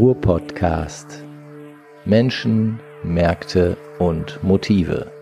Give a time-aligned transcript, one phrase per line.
[0.00, 1.22] Ruhr-Podcast.
[2.06, 5.12] Menschen, Märkte und Motive.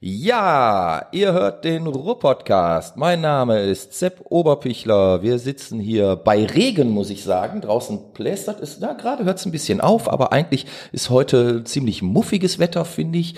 [0.00, 2.96] Ja, ihr hört den Ruhr-Podcast.
[2.96, 5.22] Mein Name ist Sepp Oberpichler.
[5.22, 7.60] Wir sitzen hier bei Regen, muss ich sagen.
[7.60, 12.02] Draußen plästert es, na, gerade hört es ein bisschen auf, aber eigentlich ist heute ziemlich
[12.02, 13.36] muffiges Wetter, finde ich,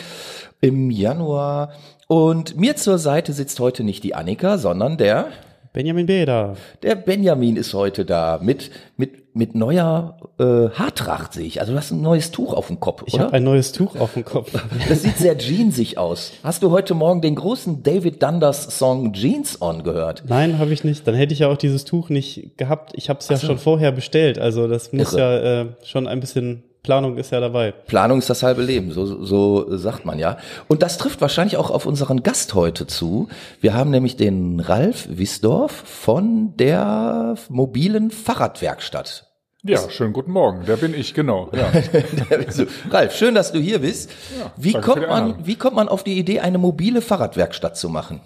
[0.62, 1.74] im Januar.
[2.08, 5.26] Und mir zur Seite sitzt heute nicht die Annika, sondern der
[5.72, 6.56] Benjamin Beder.
[6.82, 11.60] Der Benjamin ist heute da mit mit mit neuer äh, Haartracht sehe ich.
[11.60, 13.26] Also du hast ein neues Tuch auf dem Kopf, Ich oder?
[13.26, 14.50] habe ein neues Tuch auf dem Kopf.
[14.88, 16.32] Das sieht sehr jeansig aus.
[16.42, 20.24] Hast du heute Morgen den großen David Dundas Song Jeans On gehört?
[20.26, 21.06] Nein, habe ich nicht.
[21.06, 22.90] Dann hätte ich ja auch dieses Tuch nicht gehabt.
[22.96, 24.40] Ich habe es ja schon vorher bestellt.
[24.40, 25.20] Also das muss Irre.
[25.20, 27.72] ja äh, schon ein bisschen Planung ist ja dabei.
[27.72, 30.38] Planung ist das halbe Leben, so, so sagt man ja.
[30.66, 33.28] Und das trifft wahrscheinlich auch auf unseren Gast heute zu.
[33.60, 39.26] Wir haben nämlich den Ralf Wissdorf von der mobilen Fahrradwerkstatt.
[39.62, 40.64] Ja, schönen guten Morgen.
[40.64, 41.50] Der bin ich, genau.
[41.52, 41.70] Ja.
[42.90, 44.10] Ralf, schön, dass du hier bist.
[44.56, 47.90] wie, danke für kommt man, wie kommt man auf die Idee, eine mobile Fahrradwerkstatt zu
[47.90, 48.22] machen?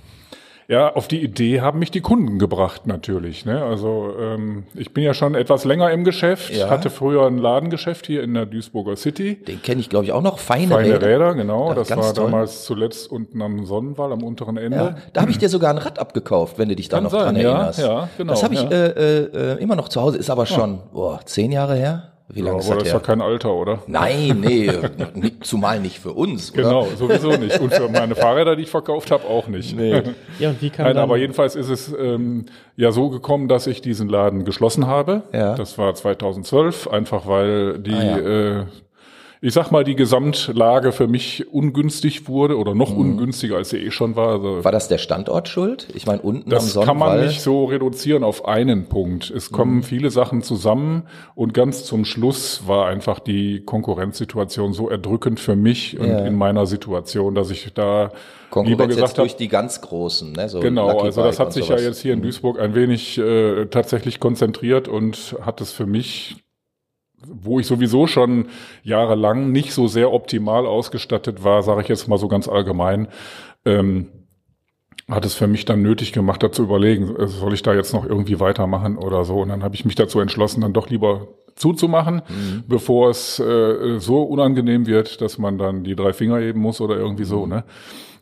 [0.69, 3.45] Ja, auf die Idee haben mich die Kunden gebracht natürlich.
[3.45, 3.63] Ne?
[3.63, 6.71] Also ähm, ich bin ja schon etwas länger im Geschäft, Ja.
[6.71, 9.37] hatte früher ein Ladengeschäft hier in der Duisburger City.
[9.37, 10.39] Den kenne ich, glaube ich, auch noch.
[10.39, 11.07] Feine, Feine Räder.
[11.07, 11.69] Räder, genau.
[11.69, 12.25] Ja, Das war toll.
[12.25, 14.77] damals zuletzt unten am Sonnenwall, am unteren Ende.
[14.77, 17.11] Ja, da habe ich dir sogar ein Rad abgekauft, wenn du dich da Kann noch
[17.11, 17.79] sein, dran ja, erinnerst.
[17.81, 18.71] ja, genau, Das habe ich ja.
[18.71, 22.14] äh, äh, immer noch zu Hause, ist aber schon boah, zehn Jahre her.
[22.29, 23.83] Wie Ja, lange ist aber das das ist ja kein Alter, oder?
[23.87, 24.71] Nein, nee,
[25.15, 26.53] nicht- zumal nicht für uns.
[26.55, 26.63] Oder?
[26.63, 27.61] Genau, sowieso nicht.
[27.61, 29.77] Und für meine Fahrräder, die ich verkauft habe, auch nicht.
[30.39, 33.83] Ja, und wie kann Nein, aber jedenfalls ist es ähm, ja so gekommen, dass ich
[33.83, 35.23] diesen Laden geschlossen habe.
[35.33, 35.55] Ja.
[35.55, 38.65] Das war 2012, einfach weil die, Ah, äh,
[39.47, 42.79] ich sag mal, die Gesamtlage für mich ungünstig wurde oder Mhm.
[42.79, 44.29] noch ungünstiger, als sie eh schon war.
[44.37, 45.87] Also War das der Standort schuld?
[45.95, 49.31] Ich meine, unten am das kann man nicht so reduzieren auf einen Punkt.
[49.31, 49.55] Es Mhm.
[49.55, 51.03] kommen viele Sachen zusammen
[51.35, 56.19] und ganz zum Schluss war einfach die Konkurrenzsituation so erdrückend für mich und Ja.
[56.25, 58.13] in meiner Situation, dass ich da
[58.65, 60.33] lieber gesagt jetzt habe, durch die ganz Großen.
[60.33, 60.49] Ne?
[60.49, 61.89] So Genau, Lucky also das hat sich und ja sowas.
[61.89, 66.37] jetzt hier in Duisburg ein wenig äh, tatsächlich konzentriert und hat es für mich,
[67.27, 68.47] wo ich sowieso schon
[68.83, 73.09] jahrelang nicht so sehr optimal ausgestattet war, sage ich jetzt mal so ganz allgemein,
[73.65, 74.09] ähm,
[75.09, 77.93] hat es für mich dann nötig gemacht, da zu überlegen, äh, soll ich da jetzt
[77.93, 79.41] noch irgendwie weitermachen oder so.
[79.41, 82.23] Und dann habe ich mich dazu entschlossen, dann doch lieber zuzumachen,
[82.67, 86.97] bevor es äh, so unangenehm wird, dass man dann die drei Finger heben muss oder
[86.97, 87.47] irgendwie so.
[87.47, 87.65] Ne?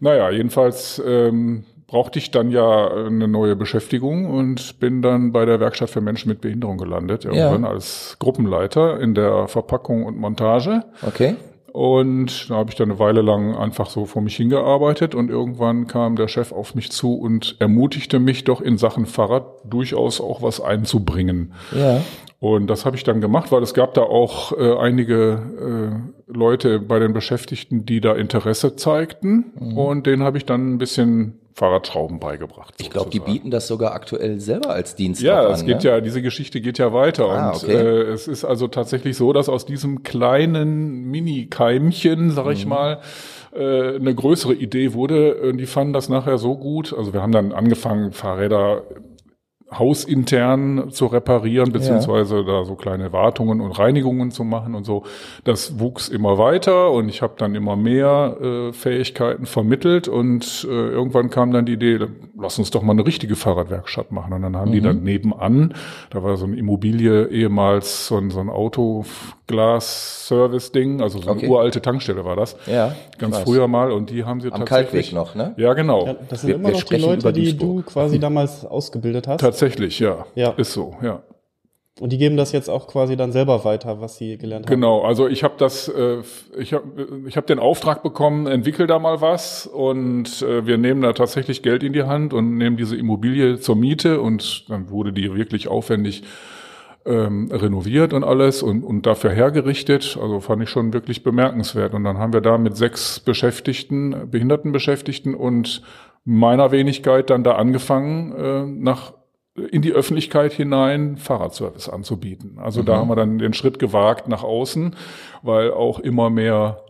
[0.00, 5.60] Naja, jedenfalls ähm, brauchte ich dann ja eine neue Beschäftigung und bin dann bei der
[5.60, 10.84] Werkstatt für Menschen mit Behinderung gelandet, irgendwann als Gruppenleiter in der Verpackung und Montage.
[11.06, 11.36] Okay.
[11.70, 15.86] Und da habe ich dann eine Weile lang einfach so vor mich hingearbeitet und irgendwann
[15.86, 20.40] kam der Chef auf mich zu und ermutigte mich doch in Sachen Fahrrad durchaus auch
[20.40, 21.52] was einzubringen.
[21.78, 22.00] Ja.
[22.40, 25.92] Und das habe ich dann gemacht, weil es gab da auch äh, einige
[26.26, 29.52] äh, Leute bei den Beschäftigten, die da Interesse zeigten.
[29.76, 32.74] Und denen habe ich dann ein bisschen Fahrradschrauben beigebracht.
[32.80, 35.52] Ich glaube, die bieten das sogar aktuell selber als Dienst Ja, an.
[35.52, 35.90] es geht ne?
[35.90, 37.26] ja, diese Geschichte geht ja weiter.
[37.28, 37.72] Ah, und okay.
[37.72, 42.52] äh, es ist also tatsächlich so, dass aus diesem kleinen Mini-Keimchen, sag Mhm.
[42.52, 42.98] ich mal,
[43.54, 45.36] äh, eine größere Idee wurde.
[45.42, 46.94] Und die fanden das nachher so gut.
[46.96, 48.82] Also wir haben dann angefangen, Fahrräder
[49.78, 55.04] hausintern zu reparieren, beziehungsweise da so kleine Wartungen und Reinigungen zu machen und so.
[55.44, 60.72] Das wuchs immer weiter und ich habe dann immer mehr äh, Fähigkeiten vermittelt und äh,
[60.72, 62.00] irgendwann kam dann die Idee,
[62.42, 64.32] lass uns doch mal eine richtige Fahrradwerkstatt machen.
[64.32, 64.84] Und dann haben die Mhm.
[64.84, 65.74] dann nebenan,
[66.10, 71.48] da war so eine Immobilie ehemals so ein, so ein Autoglas-Service-Ding, also so eine Okay.
[71.48, 72.56] uralte Tankstelle war das.
[72.66, 73.42] Ja, Ganz weiß.
[73.44, 75.10] früher mal und die haben sie Am tatsächlich.
[75.10, 75.54] Kaltweg noch, ne?
[75.56, 76.06] Ja, genau.
[76.06, 79.40] ja, das sind Wir- immer noch die Leute, die du quasi damals ausgebildet hast.
[79.40, 80.26] Tatsächlich, ja.
[80.34, 80.50] Ja.
[80.56, 81.20] Ist so, ja.
[82.00, 84.74] Und die geben das jetzt auch quasi dann selber weiter, was sie gelernt haben.
[84.74, 86.22] Genau, also ich habe das, äh,
[86.56, 91.02] ich habe ich hab den Auftrag bekommen, entwickel da mal was und äh, wir nehmen
[91.02, 95.12] da tatsächlich Geld in die Hand und nehmen diese Immobilie zur Miete und dann wurde
[95.12, 96.22] die wirklich aufwendig
[97.04, 100.18] ähm, renoviert und alles und, und dafür hergerichtet.
[100.20, 101.94] Also fand ich schon wirklich bemerkenswert.
[101.94, 105.82] Und dann haben wir da mit sechs Beschäftigten, Behindertenbeschäftigten und
[106.24, 109.12] meiner Wenigkeit dann da angefangen, äh, nach
[109.54, 112.58] in die Öffentlichkeit hinein Fahrradservice anzubieten.
[112.58, 114.96] Also da haben wir dann den Schritt gewagt nach außen,
[115.42, 116.82] weil auch immer mehr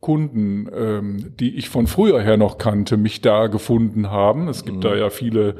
[0.00, 4.46] Kunden, ähm, die ich von früher her noch kannte, mich da gefunden haben.
[4.46, 5.56] Es gibt da ja viele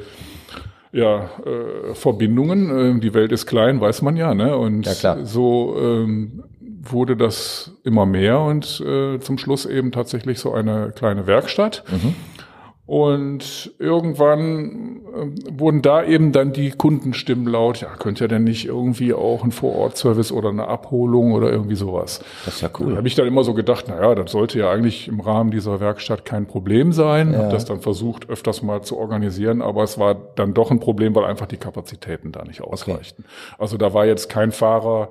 [0.92, 2.98] ja, äh, Verbindungen.
[2.98, 4.34] Äh, die Welt ist klein, weiß man ja.
[4.34, 4.56] Ne?
[4.56, 4.86] Und
[5.18, 10.92] Ja, so ähm, wurde das immer mehr und äh, zum Schluss eben tatsächlich so eine
[10.94, 11.84] kleine Werkstatt.
[12.88, 18.64] Und irgendwann ähm, wurden da eben dann die Kundenstimmen laut, ja, könnte ja denn nicht
[18.64, 22.24] irgendwie auch ein Vorortservice oder eine Abholung oder irgendwie sowas.
[22.46, 22.92] Das ist ja cool.
[22.92, 25.50] Da habe ich dann immer so gedacht, na ja, das sollte ja eigentlich im Rahmen
[25.50, 27.34] dieser Werkstatt kein Problem sein.
[27.34, 27.40] Ja.
[27.40, 31.14] Habe das dann versucht, öfters mal zu organisieren, aber es war dann doch ein Problem,
[31.14, 33.26] weil einfach die Kapazitäten da nicht ausreichten.
[33.58, 35.10] Also da war jetzt kein Fahrer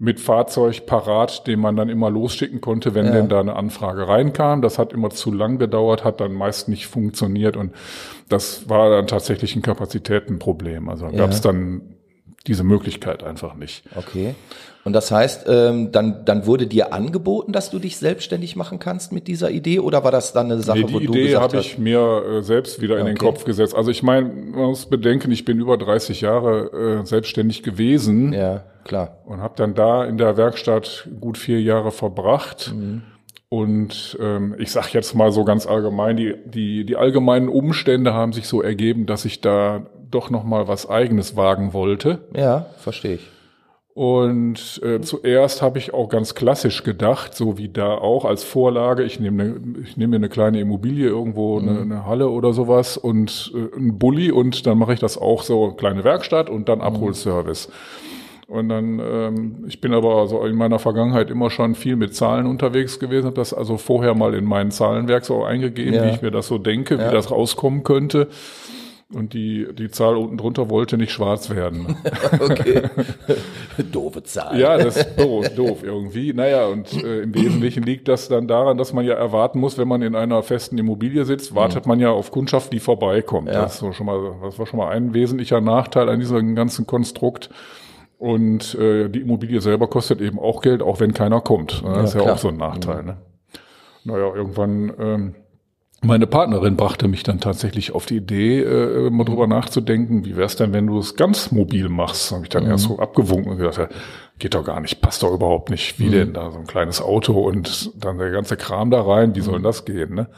[0.00, 3.12] mit Fahrzeug parat, den man dann immer losschicken konnte, wenn Ja.
[3.12, 4.62] denn da eine Anfrage reinkam.
[4.62, 7.72] Das hat immer zu lang gedauert, hat dann meist nicht funktioniert und
[8.28, 10.88] das war dann tatsächlich ein Kapazitätenproblem.
[10.88, 11.12] Also Ja.
[11.12, 11.82] gab es dann
[12.46, 13.82] diese Möglichkeit einfach nicht.
[13.96, 14.34] Okay.
[14.84, 19.12] Und das heißt, ähm, dann, dann wurde dir angeboten, dass du dich selbstständig machen kannst
[19.12, 21.42] mit dieser Idee oder war das dann eine Sache, Nee, wo die du Idee gesagt
[21.44, 21.66] habe hast?
[21.66, 23.26] ich mir äh, selbst wieder in den Okay.
[23.26, 23.74] Kopf gesetzt.
[23.74, 28.64] Also ich meine, man muss bedenken, ich bin über 30 Jahre äh, selbstständig gewesen Ja,
[28.84, 29.18] klar.
[29.26, 32.72] und habe dann da in der Werkstatt gut vier Jahre verbracht.
[32.74, 33.02] Mhm.
[33.50, 38.32] Und ähm, ich sage jetzt mal so ganz allgemein, die, die, die allgemeinen Umstände haben
[38.32, 42.20] sich so ergeben, dass ich da doch noch mal was Eigenes wagen wollte.
[42.34, 43.28] Ja, verstehe ich.
[43.94, 49.02] Und äh, zuerst habe ich auch ganz klassisch gedacht, so wie da auch als Vorlage,
[49.02, 52.96] ich nehme ne, ich nehme mir eine kleine Immobilie irgendwo, eine, eine Halle oder sowas
[52.96, 56.80] und äh, einen Bulli und dann mache ich das auch so, kleine Werkstatt und dann
[56.80, 57.70] Abholservice.
[58.46, 62.46] Und dann, ähm, ich bin aber so in meiner Vergangenheit immer schon viel mit Zahlen
[62.46, 66.04] unterwegs gewesen, habe das also vorher mal in meinen Zahlenwerk so eingegeben, Ja.
[66.04, 67.08] wie ich mir das so denke, Ja.
[67.10, 68.28] wie das rauskommen könnte.
[69.14, 71.96] Und die, die Zahl unten drunter wollte nicht schwarz werden.
[72.40, 72.82] Okay.
[73.92, 74.58] Doofe Zahl.
[74.58, 76.32] Ja, das ist doof, doof irgendwie.
[76.34, 79.88] Naja, und äh, im Wesentlichen liegt das dann daran, dass man ja erwarten muss, wenn
[79.88, 83.48] man in einer festen Immobilie sitzt, wartet man ja auf Kundschaft, die vorbeikommt.
[83.48, 83.54] Mhm.
[83.54, 83.62] Ja.
[83.62, 87.48] Das, so schon mal, das war schon mal ein wesentlicher Nachteil an diesem ganzen Konstrukt.
[88.18, 91.82] Und äh, die Immobilie selber kostet eben auch Geld, auch wenn keiner kommt.
[91.82, 92.34] Das Ja, ist ja klar.
[92.34, 93.04] auch so ein Nachteil.
[93.04, 93.16] Ne?
[94.04, 95.34] Naja, irgendwann ähm,
[96.00, 100.54] meine Partnerin brachte mich dann tatsächlich auf die Idee, äh, mal drüber nachzudenken, wie wär's
[100.54, 102.30] denn, wenn du es ganz mobil machst?
[102.30, 103.88] Habe ich dann erst so abgewunken und gesagt, ja,
[104.38, 105.98] geht doch gar nicht, passt doch überhaupt nicht.
[105.98, 109.40] Wie denn da so ein kleines Auto und dann der ganze Kram da rein, wie
[109.40, 110.14] soll denn das gehen?
[110.14, 110.28] Ne?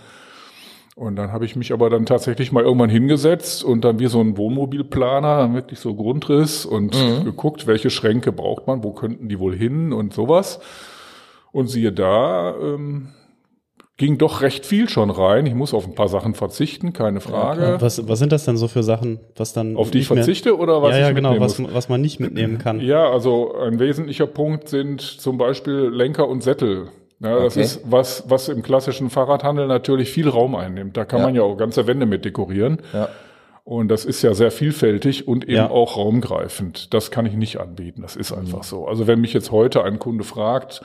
[0.97, 4.21] Und dann habe ich mich aber dann tatsächlich mal irgendwann hingesetzt und dann wie so
[4.21, 6.93] ein Wohnmobilplaner, wirklich so Grundriss und
[7.25, 10.61] geguckt, welche Schränke braucht man, wo könnten die wohl hin und sowas.
[11.53, 13.09] Und siehe da, ähm,
[14.01, 15.45] ging doch recht viel schon rein.
[15.45, 17.77] Ich muss auf ein paar Sachen verzichten, keine Frage.
[17.81, 20.81] Was, was sind das denn so für Sachen, was dann auf die ich verzichte oder
[20.81, 21.75] was ja, ja, ich genau, mitnehmen was, muss?
[21.75, 22.81] was man nicht mitnehmen kann.
[22.81, 26.89] Ja, also ein wesentlicher Punkt sind zum Beispiel Lenker und Sättel.
[27.21, 27.61] Ja, das Okay.
[27.67, 30.97] ist was, was im klassischen Fahrradhandel natürlich viel Raum einnimmt.
[30.97, 31.27] Da kann Ja.
[31.27, 32.79] man ja auch ganze Wände mit dekorieren.
[32.95, 33.11] Ja.
[33.65, 35.71] Und das ist ja sehr vielfältig und eben Ja.
[35.71, 36.95] auch raumgreifend.
[36.95, 38.01] Das kann ich nicht anbieten.
[38.01, 38.21] Das Mhm.
[38.23, 38.87] ist einfach so.
[38.89, 40.81] Also wenn mich jetzt heute ein Kunde fragt,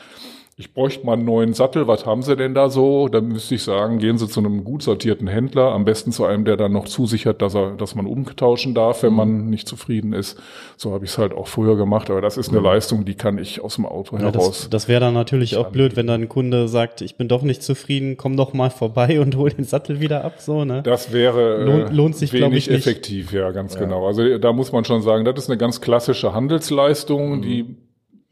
[0.57, 3.09] ich bräuchte mal einen neuen Sattel, was haben Sie denn da so?
[3.09, 6.45] Dann müsste ich sagen, gehen Sie zu einem gut sortierten Händler, am besten zu einem,
[6.45, 9.15] der dann noch zusichert, dass er, dass man umtauschen darf, wenn Mhm.
[9.17, 10.39] man nicht zufrieden ist.
[10.77, 13.37] So habe ich es halt auch früher gemacht, aber das ist eine Leistung, die kann
[13.37, 14.21] ich aus dem Auto Mhm.
[14.21, 14.61] Ja, heraus.
[14.61, 17.41] das das wäre dann natürlich auch blöd, wenn dann ein Kunde sagt, ich bin doch
[17.41, 20.83] nicht zufrieden, komm doch mal vorbei und hol den Sattel wieder ab, so, ne?
[20.83, 22.77] Das wäre äh, Lohnt- lohnt sich, wenig ich, nicht.
[22.87, 24.07] effektiv, ja, ganz genau.
[24.07, 26.33] Also da muss man schon sagen, das ist eine ganz klassische Mhm.
[26.35, 27.75] Handelsleistung, die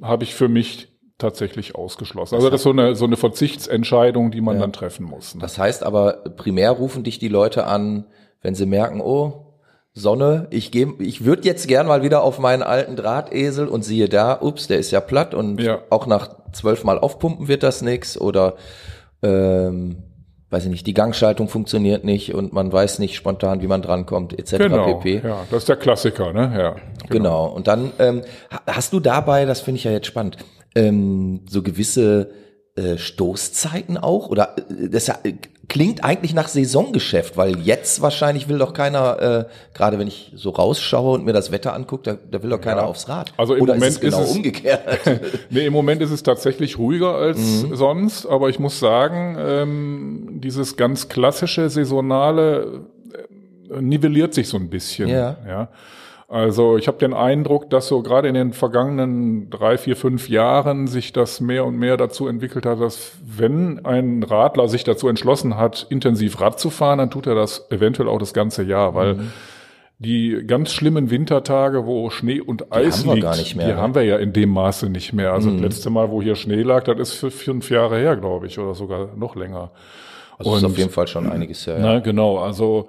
[0.02, 0.88] habe ich für mich
[1.24, 2.36] tatsächlich ausgeschlossen.
[2.36, 4.62] Also das ist so eine, so eine Verzichtsentscheidung, die man Ja.
[4.62, 5.34] dann treffen muss.
[5.36, 5.42] Ne?
[5.42, 8.06] Das heißt aber, primär rufen dich die Leute an,
[8.42, 9.48] wenn sie merken, oh,
[9.96, 14.10] Sonne, ich geh, ich würde jetzt gern mal wieder auf meinen alten Drahtesel und siehe
[14.10, 15.80] da, ups, der ist ja platt und Ja.
[15.92, 18.56] auch nach zwölfmal aufpumpen wird das nix oder
[19.22, 19.98] ähm,
[20.50, 24.38] weiß ich nicht, die Gangschaltung funktioniert nicht und man weiß nicht spontan, wie man drankommt,
[24.38, 24.58] etc.
[24.58, 25.22] Genau, pp.
[25.28, 26.54] ja, das ist der Klassiker, ne?
[26.58, 26.76] Ja,
[27.10, 27.46] Genau.
[27.48, 30.38] Und dann ähm, ha- hast du dabei, das finde ich ja jetzt spannend,
[30.76, 32.32] ähm, so gewisse
[32.76, 34.30] äh, Stoßzeiten auch?
[34.30, 35.34] Oder äh, das äh,
[35.70, 40.50] klingt eigentlich nach Saisongeschäft, weil jetzt wahrscheinlich will doch keiner, äh, gerade wenn ich so
[40.50, 42.88] rausschaue und mir das Wetter angucke, da, da will doch keiner Ja.
[42.88, 43.32] aufs Rad.
[43.38, 44.82] Also im Oder Moment ist es genau ist es- umgekehrt.
[45.52, 47.76] Nee, im Moment ist es tatsächlich ruhiger als Mhm.
[47.76, 52.82] sonst, aber ich muss sagen, ähm, dieses ganz klassische saisonale
[53.72, 55.08] äh, nivelliert sich so ein bisschen.
[55.10, 55.38] Ja.
[55.48, 55.70] ja.
[56.34, 60.88] Also ich habe den Eindruck, dass so gerade in den vergangenen drei, vier, fünf Jahren
[60.88, 65.58] sich das mehr und mehr dazu entwickelt hat, dass wenn ein Radler sich dazu entschlossen
[65.58, 69.14] hat, intensiv Rad zu fahren, dann tut er das eventuell auch das ganze Jahr, weil
[69.14, 69.32] Mhm.
[70.00, 73.74] die ganz schlimmen Wintertage, wo Schnee und Eis haben wir liegt, gar nicht mehr, die
[73.74, 73.78] ne?
[73.80, 75.34] haben wir ja in dem Maße nicht mehr.
[75.34, 78.48] Also das letzte Mal, wo hier Schnee lag, das ist für fünf Jahre her, glaube
[78.48, 79.70] ich, oder sogar noch länger.
[80.40, 81.76] Ist Und- auf jeden Fall schon einiges her.
[81.76, 81.82] Ja.
[81.84, 82.88] Na, genau, also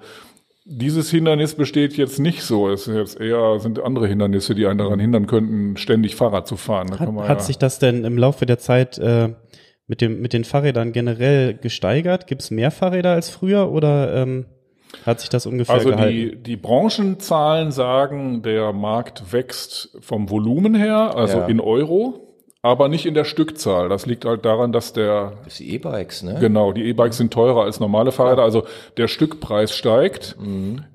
[0.67, 2.69] dieses Hindernis besteht jetzt nicht so.
[2.69, 6.57] Es ist jetzt eher sind andere Hindernisse, die einen daran hindern könnten, ständig Fahrrad zu
[6.57, 6.87] fahren.
[6.87, 9.29] Da Hat, kann man hat ja- sich das denn im Laufe der Zeit äh,
[9.87, 12.25] mit, dem, mit den Fahrrädern generell gesteigert?
[12.25, 14.45] Gibt es mehr Fahrräder als früher oder ähm,
[15.05, 16.11] hat sich das ungefähr Also gehalten?
[16.15, 21.45] die, die Branchenzahlen sagen, der Markt wächst vom Volumen her, also Ja.
[21.45, 22.34] in Euro,
[22.65, 23.89] aber nicht in der Stückzahl.
[23.89, 26.37] Das liegt halt daran, dass der Das die E-Bikes, ne?
[26.39, 28.63] Genau, die E-Bikes sind teurer als normale Fahrräder, also
[28.97, 30.35] der Stückpreis steigt,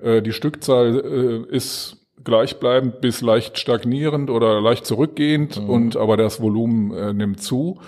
[0.03, 6.41] äh, die Stückzahl äh, ist gleichbleibend bis leicht stagnierend oder leicht zurückgehend und aber das
[6.41, 7.79] Volumen äh, nimmt zu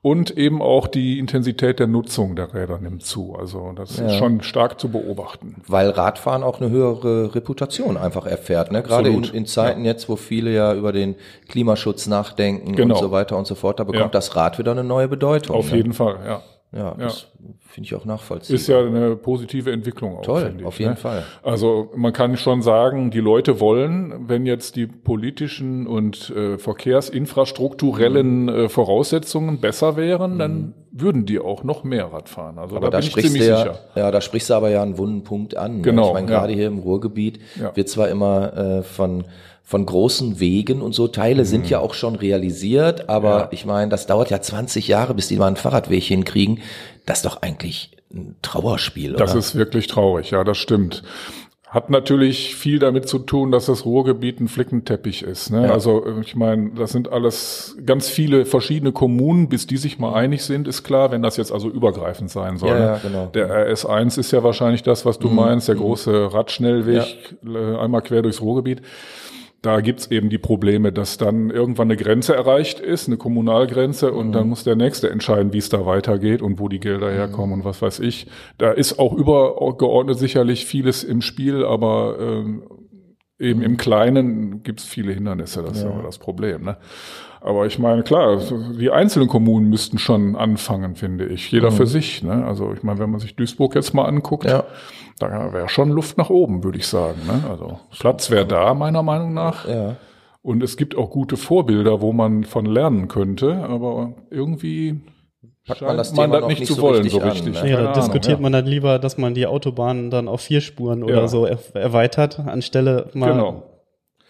[0.00, 3.34] und eben auch die Intensität der Nutzung der Räder nimmt zu.
[3.34, 5.56] Also das ist schon stark zu beobachten.
[5.66, 8.70] Weil Radfahren auch eine höhere Reputation einfach erfährt.
[8.70, 8.82] Ne?
[8.82, 11.16] Gerade in, in Zeiten jetzt, wo viele ja über den
[11.48, 12.94] Klimaschutz nachdenken Genau.
[12.94, 14.08] und so weiter und so fort, da bekommt Ja.
[14.08, 15.56] das Rad wieder eine neue Bedeutung.
[15.56, 15.78] Auf ne?
[15.78, 16.42] jeden Fall, ja.
[16.70, 17.28] Ja, das
[17.70, 18.54] finde ich auch nachvollziehbar.
[18.56, 20.22] Ist ja eine positive Entwicklung auch.
[20.22, 20.96] Toll, ich, auf jeden ne?
[20.96, 21.22] Fall.
[21.42, 28.42] Also man kann schon sagen, die Leute wollen, wenn jetzt die politischen und äh, verkehrsinfrastrukturellen
[28.44, 28.48] Mhm.
[28.48, 32.58] äh, Voraussetzungen besser wären, dann würden die auch noch mehr Rad fahren.
[32.58, 33.78] Also aber da da bin ich sprichst ziemlich du ja, sicher.
[33.94, 35.76] ja, da sprichst du aber ja einen wunden Punkt an.
[35.76, 35.82] ne?
[35.82, 36.38] Genau, Ich meine, ja.
[36.40, 37.74] gerade hier im Ruhrgebiet Ja.
[37.76, 39.24] wird zwar immer äh, von
[39.68, 43.40] von großen Wegen und so Teile sind ja auch schon realisiert, aber Mhm.
[43.40, 43.48] Ja.
[43.50, 46.60] ich meine, das dauert ja 20 Jahre, bis die mal einen Fahrradweg hinkriegen.
[47.04, 49.40] Das ist doch eigentlich ein Trauerspiel, Das oder?
[49.40, 51.02] ist wirklich traurig, ja, das stimmt.
[51.66, 55.50] Hat natürlich viel damit zu tun, dass das Ruhrgebiet ein Flickenteppich ist.
[55.50, 55.66] Ne?
[55.66, 55.72] Ja.
[55.74, 60.14] Also äh, ich meine, das sind alles ganz viele verschiedene Kommunen, bis die sich mal
[60.14, 62.70] einig sind, ist klar, wenn das jetzt also übergreifend sein soll.
[62.70, 62.84] Ja, ne?
[62.86, 63.26] ja, genau.
[63.34, 68.22] Der RS1 ist ja wahrscheinlich das, was du meinst, der große Radschnellweg äh, einmal quer
[68.22, 68.80] durchs Ruhrgebiet.
[69.60, 74.30] Da gibt's eben die Probleme, dass dann irgendwann eine Grenze erreicht ist, eine Kommunalgrenze, und
[74.32, 77.64] dann muss der Nächste entscheiden, wie es da weitergeht und wo die Gelder herkommen und
[77.64, 78.28] was weiß ich.
[78.56, 82.62] Da ist auch übergeordnet sicherlich vieles im Spiel, aber ähm,
[83.40, 86.62] eben im Kleinen gibt's viele Hindernisse, das ist aber das Problem.
[86.62, 86.76] Ne?
[87.40, 88.38] Aber ich meine, klar,
[88.78, 91.50] die einzelnen Kommunen müssten schon anfangen, finde ich.
[91.52, 92.22] Jeder für sich.
[92.22, 92.44] Ne?
[92.44, 94.64] Also ich meine, wenn man sich Duisburg jetzt mal anguckt, Ja.
[95.18, 97.20] da wäre schon Luft nach oben, würde ich sagen.
[97.26, 97.42] Ne?
[97.48, 99.66] Also Platz wäre da, meiner Meinung nach.
[99.68, 99.96] ja.
[100.40, 105.00] Und es gibt auch gute Vorbilder, wo man von lernen könnte, aber irgendwie
[105.66, 107.62] Packt scheint man das Thema noch nicht nicht zu so wollen, richtig so an, richtig.
[107.62, 107.68] ne?
[107.70, 108.42] Ja, da Ahnung, diskutiert ja.
[108.42, 111.28] man dann lieber, dass man die Autobahnen dann auf vier Spuren oder Ja.
[111.28, 113.62] so er erweitert, anstelle mal Genau.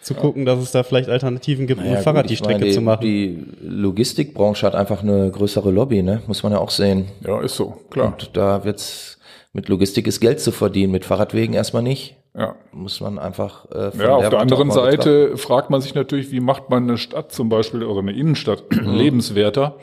[0.01, 2.65] Zu gucken, dass es da vielleicht Alternativen gibt, um Ja, Fahrrad gut, die meine, Strecke
[2.67, 3.01] die, zu machen.
[3.03, 6.23] Die Logistikbranche hat einfach eine größere Lobby, ne?
[6.27, 7.07] Muss man ja auch sehen.
[7.27, 8.07] Ja, ist so, klar.
[8.07, 9.19] Und da wird's
[9.53, 12.17] mit Logistik ist Geld zu verdienen, mit Fahrradwegen erstmal nicht.
[12.35, 12.55] Ja.
[12.73, 15.03] Muss man einfach äh, von Ja, auf der Warte anderen mal betrachten.
[15.03, 18.65] Seite fragt man sich natürlich, wie macht man eine Stadt zum Beispiel oder eine Innenstadt
[18.71, 19.79] lebenswerter?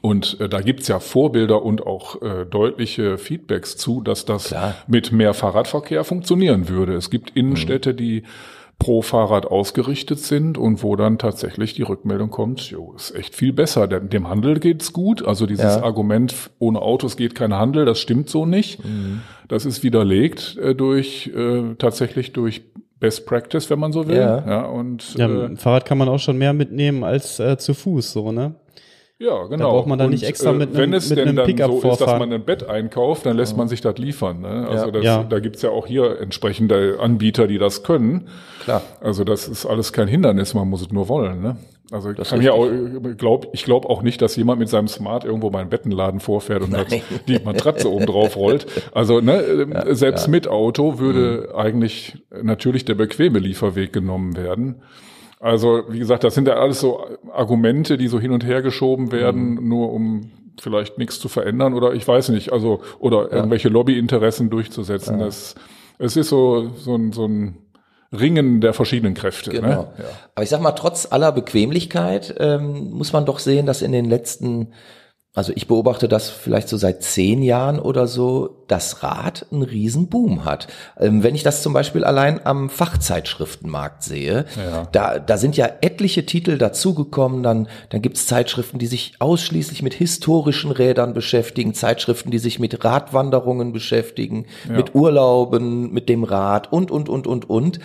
[0.00, 4.74] Und äh, da gibt's ja Vorbilder und auch äh, deutliche Feedbacks zu, dass das Klar.
[4.86, 6.94] mit mehr Fahrradverkehr funktionieren würde.
[6.94, 8.24] Es gibt Innenstädte, die
[8.78, 13.52] pro Fahrrad ausgerichtet sind und wo dann tatsächlich die Rückmeldung kommt, jo, ist echt viel
[13.52, 13.86] besser.
[13.88, 15.24] Dem, dem Handel geht's gut.
[15.24, 15.82] Also dieses Ja.
[15.82, 18.80] Argument, ohne Autos geht kein Handel, das stimmt so nicht.
[19.48, 22.62] Das ist widerlegt äh, durch äh, tatsächlich durch
[23.00, 24.16] Best Practice, wenn man so will.
[24.16, 24.62] Ja.
[24.66, 27.74] und Ja, äh, mit dem Fahrrad kann man auch schon mehr mitnehmen als äh, zu
[27.74, 28.54] Fuß, so, ne?
[29.20, 29.70] Ja, genau.
[29.70, 31.84] braucht man dann und, nicht extra mit einem- Wenn es mit denn dann so ist,
[31.84, 32.18] dass vorfahren.
[32.18, 34.40] man ein Bett einkauft, dann lässt man sich das liefern.
[34.40, 34.66] Ne?
[34.68, 34.90] Also Ja.
[34.90, 35.22] das, Ja.
[35.22, 38.28] da gibt's ja auch hier entsprechende Anbieter, die das können.
[38.64, 38.82] Klar.
[39.00, 41.40] Also das ist alles kein Hindernis, man muss es nur wollen.
[41.42, 41.56] Ne?
[41.92, 42.68] Also ich Das kann ja auch,
[43.16, 46.72] glaub, ich glaube auch nicht, dass jemand mit seinem Smart irgendwo beim Bettenladen vorfährt und
[46.72, 46.86] Nein.
[47.28, 48.66] die Matratze oben drauf rollt.
[48.92, 51.56] Also ne, ähm, selbst mit Auto würde Mhm.
[51.56, 54.82] eigentlich natürlich der bequeme Lieferweg genommen werden.
[55.44, 59.12] Also, wie gesagt, das sind ja alles so Argumente, die so hin und her geschoben
[59.12, 59.68] werden, Mhm.
[59.68, 65.18] nur um vielleicht nichts zu verändern oder ich weiß nicht, also oder irgendwelche Lobbyinteressen durchzusetzen.
[65.18, 65.54] Das,
[65.98, 67.58] es ist so, so ein, so ein
[68.10, 69.50] Ringen der verschiedenen Kräfte.
[69.50, 69.68] Genau.
[69.68, 69.88] Ne?
[69.98, 70.04] Ja.
[70.34, 74.06] Aber ich sag mal, trotz aller Bequemlichkeit ähm, muss man doch sehen, dass in den
[74.06, 74.68] letzten,
[75.36, 80.06] also ich beobachte das vielleicht so seit zehn Jahren oder so, das Rad einen riesen
[80.06, 80.68] Boom hat.
[80.98, 84.86] Ähm, wenn ich das zum Beispiel allein am Fachzeitschriftenmarkt sehe, Ja.
[84.92, 89.94] da, da sind ja etliche Titel dazugekommen, dann, dann gibt's Zeitschriften, die sich ausschließlich mit
[89.94, 96.92] historischen Rädern beschäftigen, Zeitschriften, die sich mit Radwanderungen beschäftigen, mit Urlauben, mit dem Rad und,
[96.92, 97.80] und, und, und, und.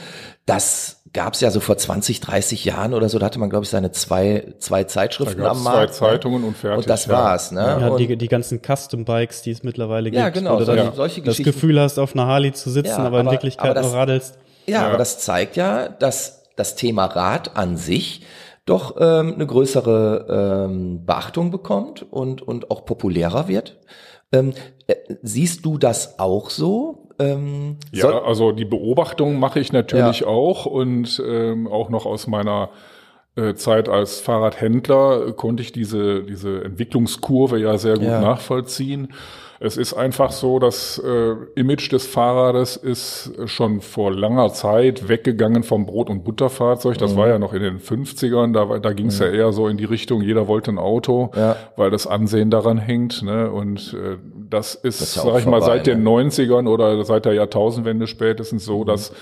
[0.46, 3.70] Das gab's ja so vor 20, 30 Jahren oder so, da hatte man, glaube ich,
[3.70, 5.90] seine zwei, zwei Zeitschriften am zwei Markt.
[5.92, 5.98] ne?
[5.98, 6.78] Zeitungen und fertig.
[6.80, 7.14] Und das ja.
[7.14, 7.62] war's, ne?
[7.82, 10.20] Ja, und, die, die ganzen Custom-Bikes, die es mittlerweile gibt.
[10.22, 11.52] Ja, genau, wo du solche- dann solche das Geschichten.
[11.52, 13.96] Gefühl hast, auf einer Harley zu sitzen, Ja, aber in aber- Wirklichkeit aber das- nur
[13.96, 14.38] radelst.
[14.68, 14.88] Ja, Ja.
[14.88, 18.24] aber das zeigt ja, dass das Thema Rad an sich
[18.66, 23.78] doch ähm, eine größere ähm, Beachtung bekommt und, und auch populärer wird.
[24.32, 24.54] Ähm,
[24.86, 27.09] äh, siehst du das auch so?
[27.20, 32.70] Ähm, Ja, also die Beobachtung mache ich natürlich auch und ähm, auch noch aus meiner
[33.36, 38.22] äh, Zeit als Fahrradhändler äh, konnte ich diese, diese Entwicklungskurve ja sehr gut Ja.
[38.22, 39.14] nachvollziehen.
[39.62, 45.64] Es ist einfach so, das äh, Image des Fahrrades ist schon vor langer Zeit weggegangen
[45.64, 46.98] vom Brot- und Butterfahrzeug.
[46.98, 47.18] Das mhm.
[47.18, 49.26] war ja noch in den 50ern, da, da ging es mhm.
[49.26, 51.58] ja eher so in die Richtung, jeder wollte ein Auto, ja.
[51.76, 53.22] weil das Ansehen daran hängt.
[53.22, 53.52] Ne?
[53.52, 54.18] Und äh,
[54.50, 55.96] das ist, das ist sag ich vorbei, mal, seit ne?
[55.96, 58.88] den 90ern oder seit der Jahrtausendwende spätestens so, mhm.
[58.88, 59.14] dass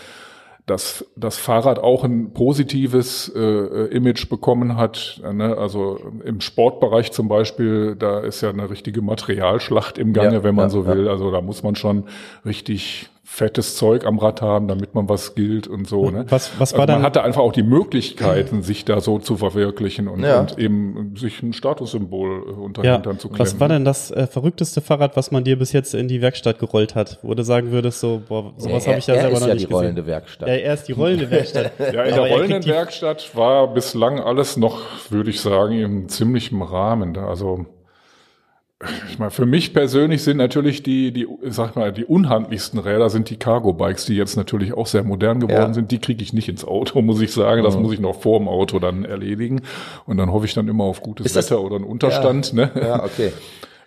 [0.68, 5.22] dass das Fahrrad auch ein positives äh, Image bekommen hat.
[5.24, 5.58] Ne?
[5.58, 10.56] Also im Sportbereich zum Beispiel, da ist ja eine richtige Materialschlacht im Gange, ja, wenn
[10.56, 11.06] man ja, so will.
[11.06, 11.12] Ja.
[11.12, 12.04] Also da muss man schon
[12.46, 16.10] richtig fettes Zeug am Rad haben, damit man was gilt und so.
[16.10, 16.26] Ne?
[16.30, 17.02] Was, was war also man dann?
[17.04, 20.40] hatte einfach auch die Möglichkeiten, sich da so zu verwirklichen und, ja.
[20.40, 22.94] und eben sich ein Statussymbol äh, unter ja.
[22.94, 23.46] Hintern zu klemmen.
[23.46, 26.58] Was war denn das äh, verrückteste Fahrrad, was man dir bis jetzt in die Werkstatt
[26.58, 27.20] gerollt hat?
[27.22, 29.70] Wo du sagen würdest, so, boah, sowas ja, habe ich ja selber noch ja nicht
[29.70, 29.84] gesehen.
[29.84, 30.48] Er ist die rollende Werkstatt.
[30.48, 31.72] Ja, er ist die rollende Werkstatt.
[31.80, 34.80] ja, in der rollenden Werkstatt war bislang alles noch,
[35.10, 37.18] würde ich sagen, im ziemlichen Rahmen.
[37.18, 37.66] Also
[39.10, 43.30] ich meine, für mich persönlich sind natürlich die, die, sag mal, die unhandlichsten Räder sind
[43.32, 45.74] die Cargo-Bikes, die jetzt natürlich auch sehr modern geworden ja.
[45.74, 45.90] sind.
[45.90, 47.64] Die kriege ich nicht ins Auto, muss ich sagen.
[47.64, 47.82] Das mhm.
[47.82, 49.64] muss ich noch vor dem Auto dann erledigen.
[50.06, 52.54] Und dann hoffe ich dann immer auf gutes Ist Wetter das, oder einen Unterstand.
[52.54, 52.72] Ja, ne?
[52.80, 53.32] ja okay.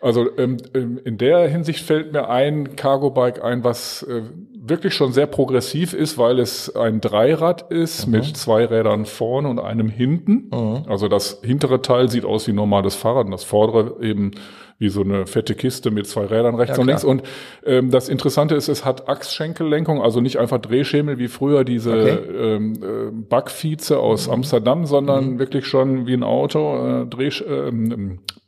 [0.00, 4.22] Also ähm, ähm, in der Hinsicht fällt mir ein Cargo-Bike ein, was äh,
[4.54, 8.12] wirklich schon sehr progressiv ist, weil es ein Dreirad ist mhm.
[8.12, 10.50] mit zwei Rädern vorne und einem hinten.
[10.50, 10.84] Mhm.
[10.88, 14.32] Also das hintere Teil sieht aus wie normales Fahrrad und das vordere eben
[14.80, 17.04] wie so eine fette Kiste mit zwei Rädern rechts ja, und links.
[17.04, 17.22] Und
[17.66, 22.18] ähm, das Interessante ist, es hat Achsschenkellenkung, also nicht einfach Drehschemel wie früher diese okay.
[22.56, 24.32] ähm, äh, Backvize aus mhm.
[24.32, 25.38] Amsterdam, sondern mhm.
[25.38, 27.72] wirklich schon wie ein Auto, äh, Dreh, äh,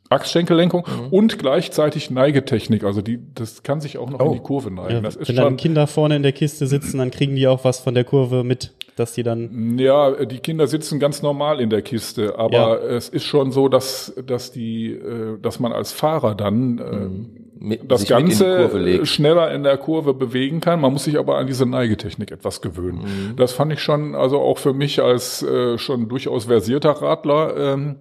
[0.09, 1.07] Achsschenkellenkung mhm.
[1.09, 2.83] und gleichzeitig Neigetechnik.
[2.83, 4.25] Also die, das kann sich auch noch oh.
[4.25, 4.91] in die Kurve neigen.
[4.91, 7.47] Ja, das ist wenn schon, dann Kinder vorne in der Kiste sitzen, dann kriegen die
[7.47, 9.77] auch was von der Kurve mit, dass die dann.
[9.77, 12.75] Ja, die Kinder sitzen ganz normal in der Kiste, aber ja.
[12.75, 17.27] es ist schon so, dass, dass die, äh, dass man als Fahrer dann
[17.59, 17.79] mhm.
[17.87, 20.81] das Ganze in schneller in der Kurve bewegen kann.
[20.81, 22.99] Man muss sich aber an diese Neigetechnik etwas gewöhnen.
[22.99, 23.35] Mhm.
[23.35, 27.95] Das fand ich schon, also auch für mich als äh, schon durchaus versierter Radler, ähm,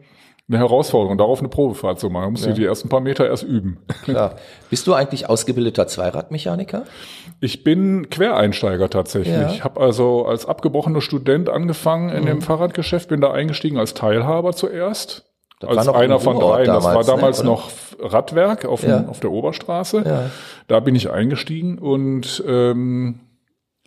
[0.49, 2.25] eine Herausforderung, darauf eine Probefahrt zu machen.
[2.25, 2.51] Da musst ja.
[2.51, 3.79] du die ersten paar Meter erst üben.
[4.05, 4.37] Klar.
[4.71, 6.85] Bist du eigentlich ausgebildeter Zweiradmechaniker?
[7.41, 9.35] Ich bin Quereinsteiger tatsächlich.
[9.35, 9.51] Ja.
[9.51, 12.27] Ich habe also als abgebrochener Student angefangen in mhm.
[12.27, 15.25] dem Fahrradgeschäft, bin da eingestiegen als Teilhaber zuerst.
[15.61, 16.67] Das als einer von dreien.
[16.67, 19.07] das war damals ne, noch Radwerk auf, ja.
[19.07, 20.31] auf der Oberstraße.
[20.67, 23.21] Da bin ich eingestiegen und ähm,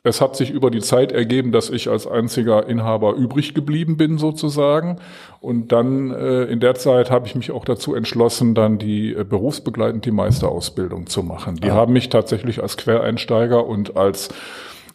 [0.06, 4.20] es hat sich über die Zeit ergeben, dass ich als einziger Inhaber übrig geblieben bin
[4.20, 4.98] sozusagen.
[5.41, 9.24] Und dann äh, in der Zeit habe ich mich auch dazu entschlossen, dann die äh,
[9.24, 11.56] berufsbegleitend die Meisterausbildung zu machen.
[11.56, 11.74] Die ah.
[11.74, 14.30] haben mich tatsächlich als Quereinsteiger und als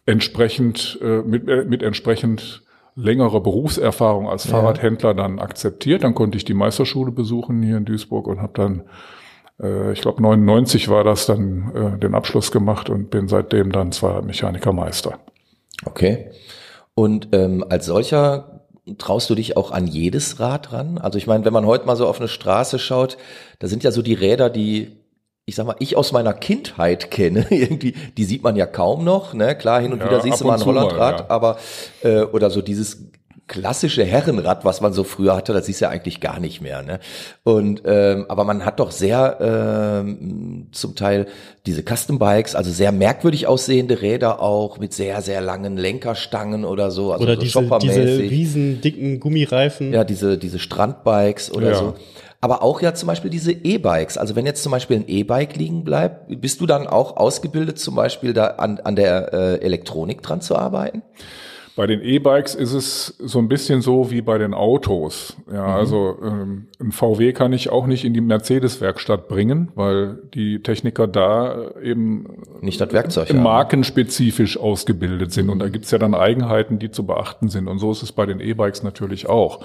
[0.07, 2.63] entsprechend äh, mit, äh, mit entsprechend
[2.95, 6.05] längere Berufserfahrung als Fahrradhändler dann akzeptiert.
[6.05, 8.83] Dann konnte ich die Meisterschule besuchen hier in Duisburg und habe dann
[9.63, 13.93] äh, ich glaube 99 war das dann äh, den Abschluss gemacht und bin seitdem dann
[13.93, 15.19] zwar Mechanikermeister.
[15.85, 16.31] Okay.
[16.95, 18.67] Und ähm, als solcher
[18.99, 20.99] traust du dich auch an jedes Rad ran?
[20.99, 23.17] Also ich meine, wenn man heute mal so auf eine Straße schaut,
[23.59, 24.97] da sind ja so die Räder, die
[25.47, 29.35] ich sag mal, ich aus meiner Kindheit kenne, irgendwie, die sieht man ja kaum noch,
[29.35, 29.57] ne?
[29.57, 31.27] Klar, hin und ja, wieder siehst du mal ein Hollandrad, ja.
[31.29, 31.59] aber
[32.03, 33.11] äh, oder so dieses
[33.51, 36.83] klassische Herrenrad, was man so früher hatte, das ist ja eigentlich gar nicht mehr.
[36.83, 37.01] Ne?
[37.43, 41.27] Und ähm, aber man hat doch sehr ähm, zum Teil
[41.67, 46.93] diese Custom Bikes, also sehr merkwürdig aussehende Räder auch mit sehr sehr langen Lenkerstangen oder
[46.93, 49.93] so, also oder so diese, diese riesen dicken Gummireifen.
[49.93, 51.75] Ja, diese diese Strandbikes oder ja.
[51.75, 51.95] so.
[52.41, 54.17] Aber auch ja zum Beispiel diese E-Bikes.
[54.17, 57.97] Also wenn jetzt zum Beispiel ein E-Bike liegen bleibt, bist du dann auch ausgebildet, zum
[57.97, 61.03] Beispiel da an, an der äh, Elektronik dran zu arbeiten?
[61.77, 65.37] Bei den E-Bikes ist es so ein bisschen so wie bei den Autos.
[65.53, 65.73] Ja, mhm.
[65.73, 71.07] also ähm, ein VW kann ich auch nicht in die Mercedes-Werkstatt bringen, weil die Techniker
[71.07, 72.27] da eben
[72.61, 74.65] nicht das Werkzeug markenspezifisch haben.
[74.65, 75.49] ausgebildet sind.
[75.49, 77.69] Und da gibt's ja dann Eigenheiten, die zu beachten sind.
[77.69, 79.65] Und so ist es bei den E-Bikes natürlich auch.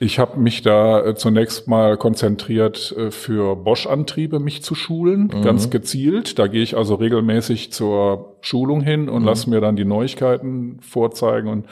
[0.00, 5.42] Ich habe mich da äh, zunächst mal konzentriert, äh, für Bosch-Antriebe mich zu schulen, mhm.
[5.42, 6.38] ganz gezielt.
[6.38, 9.26] Da gehe ich also regelmäßig zur Schulung hin und mhm.
[9.26, 11.66] lasse mir dann die Neuigkeiten vorzeigen und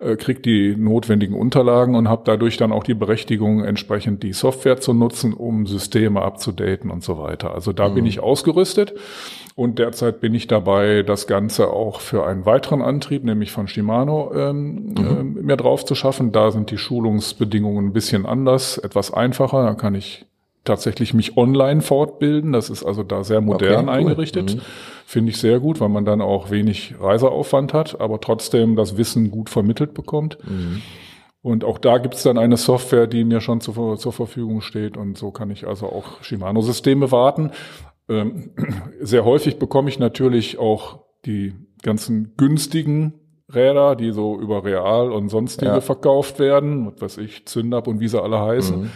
[0.00, 4.80] äh, kriege die notwendigen Unterlagen und habe dadurch dann auch die Berechtigung, entsprechend die Software
[4.80, 7.54] zu nutzen, um Systeme abzudaten und so weiter.
[7.54, 7.94] Also da mhm.
[7.96, 8.94] bin ich ausgerüstet.
[9.56, 14.32] Und derzeit bin ich dabei, das Ganze auch für einen weiteren Antrieb, nämlich von Shimano,
[14.34, 15.36] ähm, mhm.
[15.38, 16.32] äh, mir drauf zu schaffen.
[16.32, 19.62] Da sind die Schulungsbedingungen ein bisschen anders, etwas einfacher.
[19.64, 20.24] Da kann ich
[20.64, 22.52] tatsächlich mich online fortbilden.
[22.52, 23.88] Das ist also da sehr modern okay, cool.
[23.88, 24.56] eingerichtet.
[24.56, 24.60] Mhm.
[25.06, 29.30] Finde ich sehr gut, weil man dann auch wenig Reiseaufwand hat, aber trotzdem das Wissen
[29.30, 30.38] gut vermittelt bekommt.
[30.48, 30.82] Mhm.
[31.42, 34.96] Und auch da gibt es dann eine Software, die mir schon zur, zur Verfügung steht.
[34.96, 37.50] Und so kann ich also auch Shimano-Systeme warten.
[38.08, 38.50] Ähm,
[39.00, 43.14] sehr häufig bekomme ich natürlich auch die ganzen günstigen
[43.52, 45.80] Räder, die so über Real und sonstige Ja.
[45.80, 48.90] verkauft werden, was weiß ich, Zündab und wie sie alle heißen.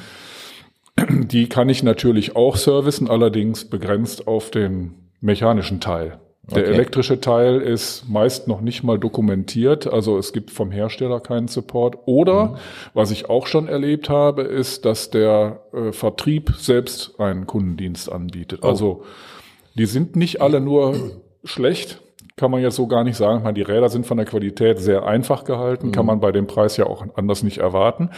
[0.96, 6.20] Die kann ich natürlich auch servicen, allerdings begrenzt auf den mechanischen Teil.
[6.50, 6.74] Der Okay.
[6.74, 12.00] elektrische Teil ist meist noch nicht mal dokumentiert, also es gibt vom Hersteller keinen Support.
[12.04, 12.56] Oder,
[12.92, 18.62] was ich auch schon erlebt habe, ist, dass der äh, Vertrieb selbst einen Kundendienst anbietet.
[18.62, 19.04] Also
[19.74, 20.94] die sind nicht alle nur
[21.44, 22.02] schlecht,
[22.36, 23.42] kann man jetzt so gar nicht sagen.
[23.42, 26.76] Meine, die Räder sind von der Qualität sehr einfach gehalten, kann man bei dem Preis
[26.76, 28.10] ja auch anders nicht erwarten.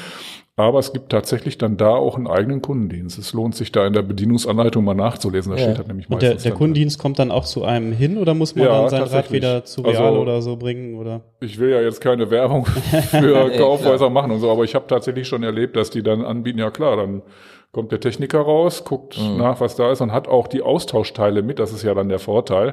[0.58, 3.18] Aber es gibt tatsächlich dann da auch einen eigenen Kundendienst.
[3.18, 5.52] Es lohnt sich da in der Bedienungsanleitung mal nachzulesen.
[5.52, 5.64] Da Ja.
[5.64, 8.32] steht halt nämlich Und der, meistens der Kundendienst kommt dann auch zu einem hin oder
[8.32, 9.42] muss man Ja, dann sein Rad tatsächlich.
[9.42, 10.98] wieder zu Also- Real oder so bringen?
[10.98, 11.20] Oder?
[11.40, 12.64] Ich will ja jetzt keine Werbung
[13.10, 16.58] für Kaufhäuser machen und so, aber ich habe tatsächlich schon erlebt, dass die dann anbieten,
[16.58, 17.20] ja klar, dann
[17.72, 21.58] kommt der Techniker raus, guckt nach, was da ist und hat auch die Austauschteile mit,
[21.58, 22.72] das ist ja dann der Vorteil.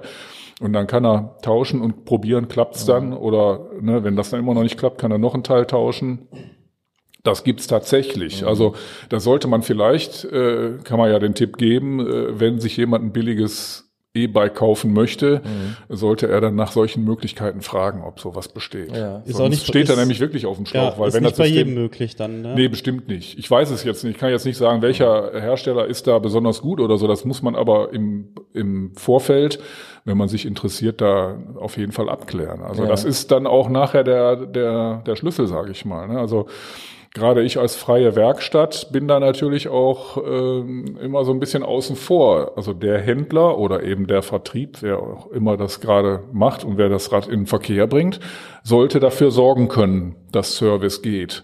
[0.62, 4.54] Und dann kann er tauschen und probieren, klappt's dann oder ne, wenn das dann immer
[4.54, 6.30] noch nicht klappt, kann er noch einen Teil tauschen.
[7.24, 8.46] Das gibt's tatsächlich.
[8.46, 8.76] Also
[9.10, 13.06] da sollte man vielleicht, äh, kann man ja den Tipp geben, äh, wenn sich jemand
[13.06, 15.42] ein billiges E-Bike kaufen möchte,
[15.90, 18.96] sollte er dann nach solchen Möglichkeiten fragen, ob sowas besteht.
[18.96, 19.24] Ja.
[19.26, 21.14] Ist Sonst auch nicht- steht er ist- nämlich wirklich auf dem Schlauch, Ja, weil ist
[21.16, 22.42] wenn nicht das bei System, jedem möglich dann.
[22.44, 22.54] Ne?
[22.54, 23.40] Nee, bestimmt nicht.
[23.40, 24.14] Ich weiß es jetzt nicht.
[24.14, 27.08] Ich kann jetzt nicht sagen, welcher Hersteller ist da besonders gut oder so.
[27.08, 29.58] Das muss man aber im, im Vorfeld,
[30.06, 32.62] wenn man sich interessiert, da auf jeden Fall abklären.
[32.62, 32.90] Also Ja.
[32.90, 36.08] das ist dann auch nachher der, der, der Schlüssel, sage ich mal.
[36.08, 36.20] ne?
[36.20, 36.46] Also
[37.14, 41.96] gerade ich als freie Werkstatt bin da natürlich auch ähm, immer so ein bisschen außen
[41.96, 42.54] vor.
[42.56, 46.90] Also der Händler oder eben der Vertrieb, wer auch immer das gerade macht und wer
[46.90, 48.20] das Rad in den Verkehr bringt,
[48.64, 51.44] sollte dafür sorgen können, dass Service geht.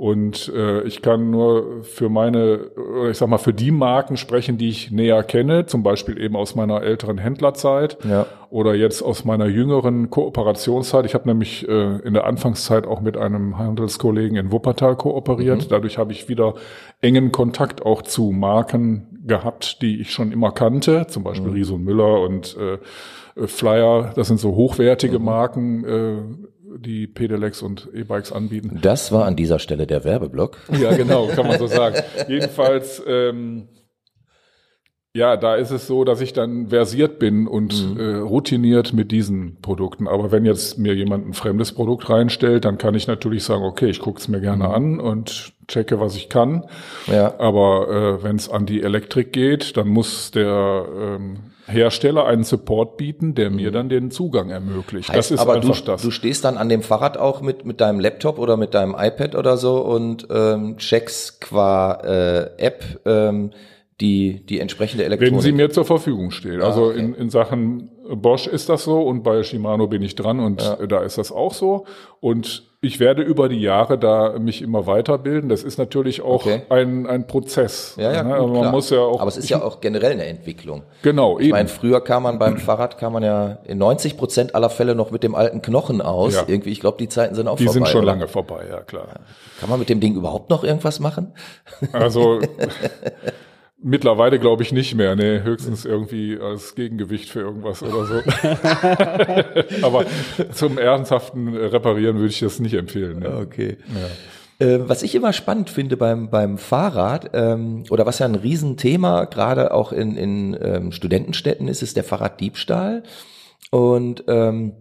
[0.00, 2.70] Und äh, ich kann nur für meine,
[3.10, 6.54] ich sag mal, für die Marken sprechen, die ich näher kenne, zum Beispiel eben aus
[6.54, 8.24] meiner älteren Händlerzeit Ja.
[8.48, 11.04] oder jetzt aus meiner jüngeren Kooperationszeit.
[11.04, 15.70] Ich habe nämlich äh, in der Anfangszeit auch mit einem Handelskollegen in Wuppertal kooperiert.
[15.70, 16.54] Dadurch habe ich wieder
[17.02, 21.84] engen Kontakt auch zu Marken gehabt, die ich schon immer kannte, zum Beispiel Riese und
[21.84, 24.12] Müller und äh, Flyer.
[24.16, 26.14] Das sind so hochwertige Marken, äh,
[26.80, 28.78] die Pedelecs und E-Bikes anbieten.
[28.82, 30.58] Das war an dieser Stelle der Werbeblock.
[30.80, 31.96] Ja, genau, kann man so sagen.
[32.28, 33.68] Jedenfalls, ähm,
[35.12, 39.60] ja, da ist es so, dass ich dann versiert bin und äh, routiniert mit diesen
[39.60, 40.06] Produkten.
[40.06, 43.90] Aber wenn jetzt mir jemand ein fremdes Produkt reinstellt, dann kann ich natürlich sagen, okay,
[43.90, 46.64] ich gucke es mir gerne an und checke, was ich kann.
[47.08, 47.38] Ja.
[47.40, 51.38] Aber äh, wenn es an die Elektrik geht, dann muss der ähm,
[51.70, 55.08] Hersteller einen Support bieten, der mir dann den Zugang ermöglicht.
[55.08, 56.02] Heißt das ist aber einfach du, das.
[56.02, 59.34] du stehst dann an dem Fahrrad auch mit, mit deinem Laptop oder mit deinem iPad
[59.34, 63.50] oder so und ähm, checkst qua äh, App ähm,
[64.00, 65.34] die, die entsprechende Elektronik.
[65.34, 66.60] Wenn sie mir zur Verfügung steht.
[66.62, 66.98] Also okay.
[66.98, 71.00] in, in Sachen Bosch ist das so und bei Shimano bin ich dran und da
[71.00, 71.84] ist das auch so.
[72.20, 75.50] Und ich werde über die Jahre da mich immer weiterbilden.
[75.50, 76.62] Das ist natürlich auch Okay.
[76.70, 77.94] ein, ein Prozess.
[77.98, 78.30] ja, ja, ne?
[78.30, 78.72] gut, Aber man klar.
[78.72, 79.20] muss ja auch.
[79.20, 80.82] Aber es ist ja auch generell eine Entwicklung.
[81.02, 84.70] genau Ich meine, früher kam man beim Fahrrad, kam man ja in 90 Prozent aller
[84.70, 86.34] Fälle noch mit dem alten Knochen aus.
[86.34, 86.44] Ja.
[86.46, 87.74] Irgendwie, ich glaube, die Zeiten sind auch die vorbei.
[87.80, 88.12] sind schon oder?
[88.12, 89.08] lange vorbei, ja klar.
[89.60, 91.34] Kann man mit dem Ding überhaupt noch irgendwas machen?
[91.92, 92.40] Also
[93.82, 95.16] mittlerweile glaube ich nicht mehr.
[95.16, 98.20] Nee, höchstens irgendwie als Gegengewicht für irgendwas oder so.
[99.86, 100.04] Aber
[100.52, 103.20] zum ernsthaften Reparieren würde ich das nicht empfehlen.
[103.20, 103.36] Ne?
[103.36, 103.76] Okay.
[104.58, 109.24] Äh, was ich immer spannend finde beim, beim Fahrrad, ähm, oder was ja ein Riesenthema
[109.24, 113.02] gerade auch in, in ähm, Studentenstädten ist, ist der Fahrraddiebstahl.
[113.70, 114.72] Und ähm,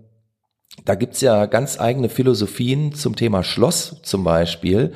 [0.85, 4.93] da gibt's ja ganz eigene Philosophien zum Thema Schloss zum Beispiel.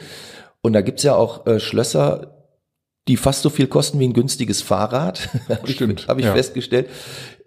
[0.62, 2.43] Und da gibt's ja auch äh, Schlösser,
[3.08, 5.30] die fast so viel kosten wie ein günstiges Fahrrad.
[5.50, 6.34] Habe ich, hab ich ja.
[6.34, 6.90] festgestellt.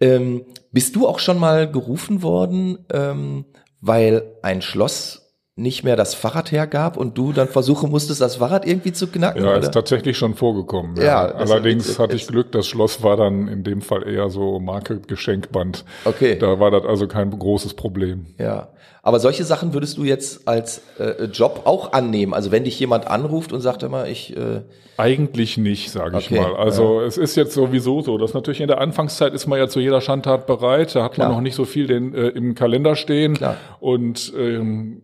[0.00, 3.46] Ähm, bist du auch schon mal gerufen worden, ähm,
[3.80, 5.25] weil ein Schloss
[5.58, 9.42] nicht mehr das Fahrrad hergab und du dann versuchen musstest, das Fahrrad irgendwie zu knacken?
[9.42, 9.60] Ja, oder?
[9.60, 10.96] ist tatsächlich schon vorgekommen.
[10.96, 14.06] Ja, Ja, ist Allerdings jetzt- hatte ich Glück, das Schloss war dann in dem Fall
[14.06, 15.86] eher so Marke Geschenkband.
[16.04, 16.38] Okay.
[16.38, 18.26] Da war das also kein großes Problem.
[18.38, 18.68] Ja,
[19.02, 22.34] aber solche Sachen würdest du jetzt als äh, Job auch annehmen?
[22.34, 24.60] Also wenn dich jemand anruft und sagt immer, ich äh,
[24.98, 26.54] Eigentlich nicht, sage ich Okay, mal.
[26.56, 29.80] Also es ist jetzt sowieso so, dass natürlich in der Anfangszeit ist man ja zu
[29.80, 30.94] jeder Schandtat bereit.
[30.94, 31.28] Da hat Klar.
[31.28, 33.34] man noch nicht so viel den, äh, im Kalender stehen.
[33.34, 33.56] Klar.
[33.80, 35.02] Und ähm,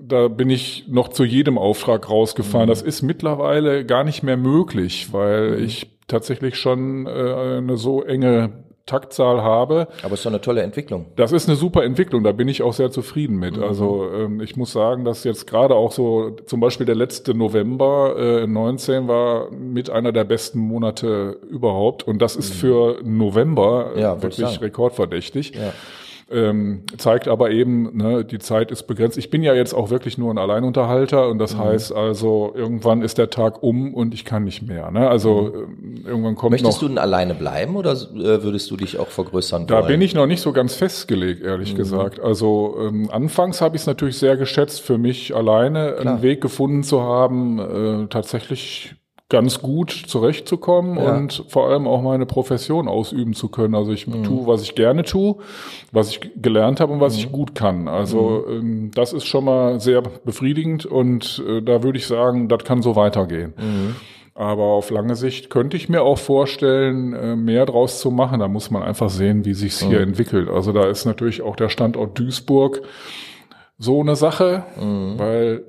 [0.00, 2.68] da bin ich noch zu jedem Auftrag rausgefahren.
[2.68, 8.64] Das ist mittlerweile gar nicht mehr möglich, weil ich tatsächlich schon äh, eine so enge
[8.86, 9.86] Taktzahl habe.
[10.02, 11.06] Aber es ist doch eine tolle Entwicklung.
[11.14, 13.56] Das ist eine super Entwicklung, da bin ich auch sehr zufrieden mit.
[13.56, 13.62] Mhm.
[13.62, 18.16] Also ähm, ich muss sagen, dass jetzt gerade auch so zum Beispiel der letzte November
[18.42, 24.00] äh, 19 war mit einer der besten Monate überhaupt und das ist für November Mhm.
[24.00, 25.52] Ja, wirklich rekordverdächtig.
[25.54, 25.72] Ja.
[26.32, 29.18] Ähm, zeigt aber eben, ne, die Zeit ist begrenzt.
[29.18, 31.38] Ich bin ja jetzt auch wirklich nur ein Alleinunterhalter und Mhm.
[31.40, 34.90] das heißt also, irgendwann ist der Tag um und ich kann nicht mehr.
[34.90, 35.08] Ne?
[35.08, 36.54] Also ähm, irgendwann kommt Mhm.
[36.62, 36.80] Möchtest noch.
[36.80, 39.86] du denn alleine bleiben oder äh, würdest du dich auch vergrößern Da wollen?
[39.88, 41.48] bin ich noch nicht so ganz festgelegt, Mhm.
[41.48, 42.20] ehrlich gesagt.
[42.20, 46.14] Also ähm, anfangs habe ich es natürlich sehr geschätzt, für mich alleine Klar.
[46.14, 48.94] einen Weg gefunden zu haben, äh, tatsächlich
[49.32, 51.16] ganz gut zurechtzukommen Ja.
[51.16, 53.74] und vor allem auch meine Profession ausüben zu können.
[53.74, 54.22] Also ich Mhm.
[54.24, 55.36] tue, was ich gerne tue,
[55.90, 57.88] was ich gelernt habe und was ich gut kann.
[57.88, 58.52] Also Mhm.
[58.52, 62.82] ähm, das ist schon mal sehr befriedigend und äh, da würde ich sagen, das kann
[62.82, 63.54] so weitergehen.
[63.56, 63.96] Mhm.
[64.34, 68.40] Aber auf lange Sicht könnte ich mir auch vorstellen, äh, mehr draus zu machen.
[68.40, 70.48] Da muss man einfach sehen, wie sich's hier entwickelt.
[70.48, 72.82] Also da ist natürlich auch der Standort Duisburg
[73.78, 74.64] so eine Sache,
[75.16, 75.64] weil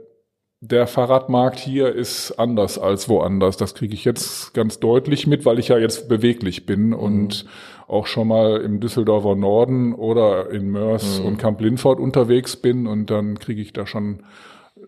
[0.63, 3.58] der Fahrradmarkt hier ist anders als woanders.
[3.58, 7.45] Das kriege ich jetzt ganz deutlich mit, weil ich ja jetzt beweglich bin und
[7.89, 13.38] auch schon mal im Düsseldorfer Norden oder in Mörs und Kamp-Lindfort unterwegs bin und dann
[13.39, 14.23] kriege ich da schon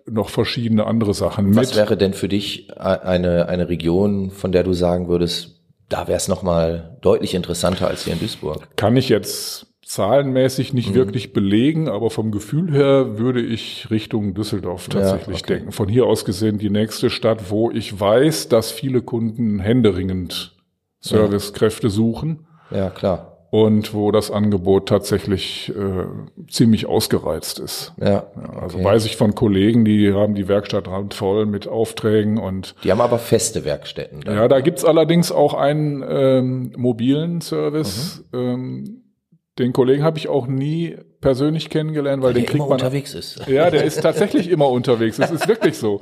[0.05, 1.57] noch verschiedene andere Sachen mit.
[1.57, 6.17] Was wäre denn für dich eine, eine Region, von der du sagen würdest, da wäre
[6.17, 8.77] es nochmal deutlich interessanter als hier in Duisburg?
[8.77, 10.95] Kann ich jetzt zahlenmäßig nicht Mhm.
[10.95, 15.53] wirklich belegen, aber vom Gefühl her würde ich Richtung Düsseldorf tatsächlich okay.
[15.55, 15.71] denken.
[15.71, 20.55] Von hier aus gesehen die nächste Stadt, wo ich weiß, dass viele Kunden händeringend
[21.01, 23.37] Servicekräfte suchen Ja, klar.
[23.51, 26.05] und wo das Angebot tatsächlich äh,
[26.49, 27.93] ziemlich ausgereizt ist.
[27.99, 28.23] Ja, Ja,
[28.59, 28.85] also okay.
[28.85, 33.19] weiß ich von Kollegen, die haben die Werkstatt randvoll mit Aufträgen und Die haben aber
[33.19, 34.21] feste Werkstätten.
[34.21, 34.35] dann.
[34.35, 38.23] ja, da gibt's allerdings auch einen ähm, mobilen Service.
[38.31, 38.39] Mhm.
[38.39, 39.01] Ähm,
[39.57, 42.73] den Kollegen habe ich auch nie persönlich kennengelernt, weil der den kriegt immer man.
[42.73, 43.47] unterwegs ist.
[43.47, 45.17] Ja, der ist tatsächlich immer unterwegs.
[45.17, 46.01] Das ist wirklich so.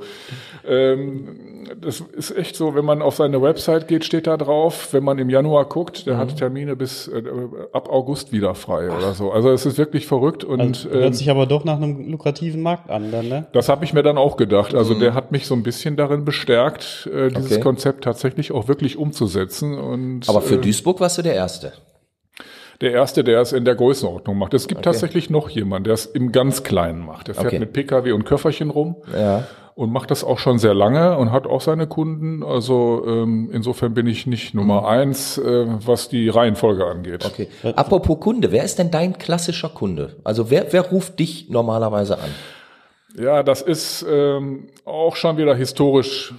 [0.66, 5.04] Ähm, das ist echt so, wenn man auf seine Website geht, steht da drauf, wenn
[5.04, 6.18] man im Januar guckt, der Mhm.
[6.18, 7.22] hat Termine bis äh,
[7.72, 9.30] ab August wieder frei oder so.
[9.30, 12.60] Also es ist wirklich verrückt und Also, ähm, hört sich aber doch nach einem lukrativen
[12.62, 13.46] Markt an, dann, ne?
[13.52, 14.74] das habe ich mir dann auch gedacht.
[14.74, 17.60] Also der hat mich so ein bisschen darin bestärkt, äh, dieses Okay.
[17.60, 19.78] Konzept tatsächlich auch wirklich umzusetzen.
[19.78, 21.72] Und Aber für äh, Duisburg warst du der Erste.
[22.84, 24.54] Der erste, der es in der Größenordnung macht.
[24.54, 27.26] Es gibt tatsächlich noch jemanden, der es im ganz Kleinen macht.
[27.28, 27.58] Der fährt Okay.
[27.58, 29.44] mit Pkw und Köfferchen rum Ja.
[29.74, 32.42] und macht das auch schon sehr lange und hat auch seine Kunden.
[32.44, 37.24] Also ähm, insofern bin ich nicht Nummer eins, äh, was die Reihenfolge angeht.
[37.26, 37.48] Okay.
[37.74, 40.16] Apropos Kunde, wer ist denn dein klassischer Kunde?
[40.22, 42.30] Also wer, wer ruft dich normalerweise an?
[43.16, 46.34] Ja, das ist ähm, auch schon wieder historisch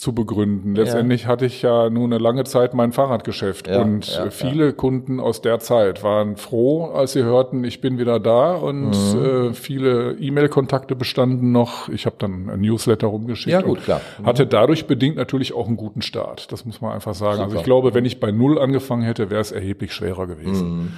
[0.00, 0.74] zu begründen.
[0.74, 4.72] Letztendlich hatte ich ja nun eine lange Zeit mein Fahrradgeschäft Ja, und ja, äh, viele
[4.72, 9.24] Kunden aus der Zeit waren froh, als sie hörten, ich bin wieder da und Mhm.
[9.50, 11.90] äh, viele E-Mail-Kontakte bestanden noch.
[11.90, 13.52] Ich habe dann ein Newsletter rumgeschickt.
[13.52, 14.00] Ja, gut, und klar.
[14.24, 16.50] Hatte dadurch bedingt natürlich auch einen guten Start.
[16.50, 17.40] Das muss man einfach sagen.
[17.40, 17.60] Also Super.
[17.60, 20.70] ich glaube, wenn ich bei Null angefangen hätte, wäre es erheblich schwerer gewesen.
[20.78, 20.88] Mhm.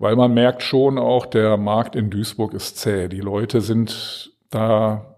[0.00, 3.06] Weil man merkt schon auch, der Markt in Duisburg ist zäh.
[3.08, 5.14] Die Leute sind da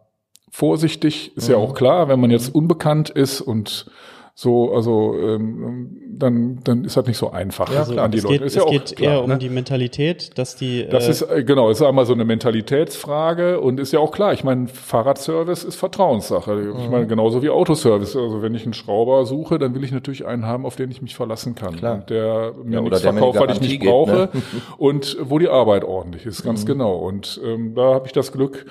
[0.61, 1.63] vorsichtig, ist ja Mhm.
[1.65, 3.87] auch klar, wenn man jetzt unbekannt ist und
[4.35, 8.09] so, also ähm, dann, dann ist das nicht so einfach Ja, an klar.
[8.09, 8.39] die es Leute.
[8.39, 9.39] geht, ist es ja auch geht klar, eher um ne?
[9.39, 10.87] die Mentalität, dass die.
[10.89, 14.33] Das äh, ist, äh, genau, ist einmal so eine Mentalitätsfrage und ist ja auch klar.
[14.33, 16.73] Ich meine, Fahrradservice ist Vertrauenssache.
[16.79, 16.91] Ich Mhm.
[16.91, 18.17] meine, genauso wie Autoservice.
[18.17, 21.03] Also wenn ich einen Schrauber suche, dann will ich natürlich einen haben, auf den ich
[21.03, 21.77] mich verlassen kann.
[21.77, 21.95] Klar.
[21.97, 24.43] Und der mir Ja, nichts verkauft, weil ich nicht Garantie brauche ne?
[24.79, 26.49] und wo die Arbeit ordentlich ist, Mhm.
[26.49, 26.97] ganz genau.
[26.97, 28.65] Und ähm, da habe ich das Glück,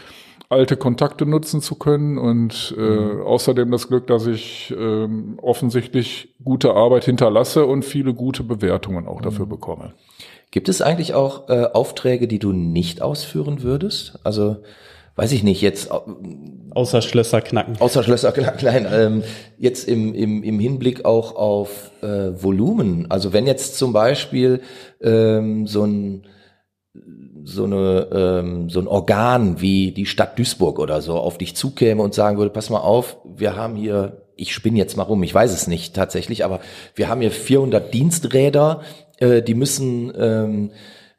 [0.50, 3.22] alte Kontakte nutzen zu können und äh, Mhm.
[3.22, 9.22] außerdem das Glück, dass ich ähm, offensichtlich gute Arbeit hinterlasse und viele gute Bewertungen auch
[9.22, 9.50] dafür Mhm.
[9.50, 9.94] bekomme.
[10.52, 14.18] Gibt es eigentlich auch äh, Aufträge, die du nicht ausführen würdest?
[14.24, 14.58] Also,
[15.16, 16.06] weiß ich nicht, jetzt au-
[16.72, 17.76] außer Schlösser knacken.
[17.80, 19.24] außer Schlösser Kle- klein, ähm,
[19.60, 23.06] jetzt im, im, im Hinblick auch auf äh, Volumen.
[23.12, 24.62] Also wenn jetzt zum Beispiel
[25.02, 26.24] ähm, so ein
[27.44, 32.02] so eine ähm, so ein Organ wie die Stadt Duisburg oder so auf dich zukäme
[32.02, 35.34] und sagen würde, pass mal auf, wir haben hier, ich spinne jetzt mal rum, ich
[35.34, 36.60] weiß es nicht tatsächlich, aber
[36.96, 38.82] wir haben hier 400 Diensträder,
[39.18, 40.72] äh, die müssen ähm,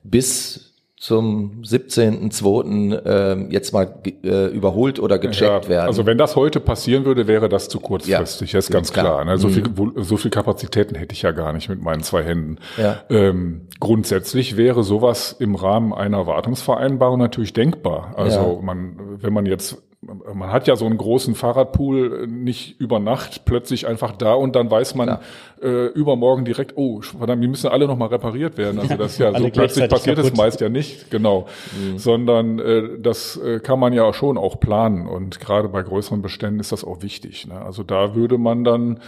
[0.02, 0.69] bis
[1.00, 3.00] zum 17.02.
[3.06, 5.86] Ähm, jetzt mal äh, überholt oder gecheckt Ja, werden.
[5.86, 8.52] Also wenn das heute passieren würde, wäre das zu kurzfristig.
[8.52, 9.04] Ja, das ist ganz klar.
[9.04, 9.08] Mhm.
[9.22, 9.24] klar.
[9.24, 9.38] ne?
[9.38, 12.58] So, viel, wo- so viel Kapazitäten hätte ich ja gar nicht mit meinen zwei Händen.
[12.76, 13.00] Ja.
[13.08, 18.12] Ähm, grundsätzlich wäre sowas im Rahmen einer Wartungsvereinbarung natürlich denkbar.
[18.16, 23.44] Also man, wenn man jetzt man hat ja so einen großen Fahrradpool nicht über Nacht
[23.44, 25.18] plötzlich einfach da und dann weiß man
[25.62, 28.80] äh, übermorgen direkt, oh, verdammt, die müssen alle nochmal repariert werden.
[28.80, 31.48] Also das ja so plötzlich passiert es meist ja nicht, genau.
[31.78, 31.98] Mhm.
[31.98, 36.60] Sondern äh, das äh, kann man ja schon auch planen und gerade bei größeren Beständen
[36.60, 37.46] ist das auch wichtig.
[37.46, 37.60] Ne?
[37.60, 39.00] Also da würde man dann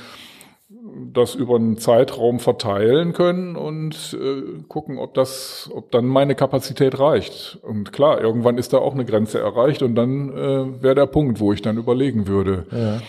[1.13, 6.99] das über einen Zeitraum verteilen können und äh, gucken, ob das, ob dann meine Kapazität
[6.99, 7.59] reicht.
[7.63, 11.41] Und klar, irgendwann ist da auch eine Grenze erreicht und dann äh, wäre der Punkt,
[11.41, 12.67] wo ich dann überlegen würde.
[12.71, 13.01] Ja.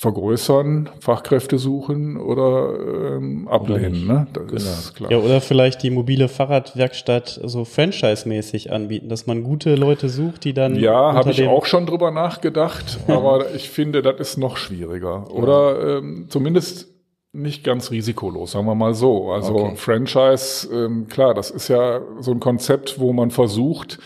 [0.00, 4.06] Vergrößern, Fachkräfte suchen oder ähm, ablehnen.
[4.06, 4.26] Oder ne?
[4.32, 4.56] Das genau.
[4.56, 5.10] ist klar.
[5.10, 10.54] Ja, oder vielleicht die mobile Fahrradwerkstatt so franchise-mäßig anbieten, dass man gute Leute sucht, die
[10.54, 10.76] dann.
[10.76, 15.30] Ja, habe ich auch schon drüber nachgedacht, aber ich finde, das ist noch schwieriger.
[15.30, 16.88] Oder ähm, zumindest
[17.32, 19.30] nicht ganz risikolos, sagen wir mal so.
[19.30, 19.76] Also okay.
[19.76, 23.98] Franchise, ähm, klar, das ist ja so ein Konzept, wo man versucht,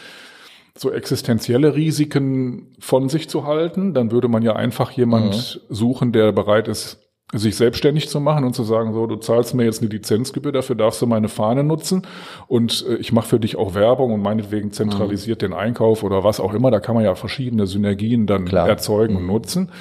[0.76, 3.94] so existenzielle Risiken von sich zu halten.
[3.94, 5.74] Dann würde man ja einfach jemand mhm.
[5.74, 7.00] suchen, der bereit ist,
[7.32, 10.76] sich selbstständig zu machen und zu sagen, so, du zahlst mir jetzt eine Lizenzgebühr, dafür
[10.76, 12.06] darfst du meine Fahne nutzen
[12.46, 15.46] und äh, ich mache für dich auch Werbung und meinetwegen zentralisiert mhm.
[15.46, 16.70] den Einkauf oder was auch immer.
[16.70, 18.68] Da kann man ja verschiedene Synergien dann Klar.
[18.68, 19.20] erzeugen mhm.
[19.20, 19.72] und nutzen.